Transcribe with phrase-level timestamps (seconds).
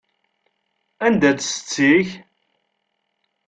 [1.05, 2.07] Anda-tt setti-k?